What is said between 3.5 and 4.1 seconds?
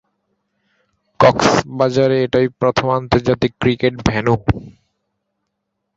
cricket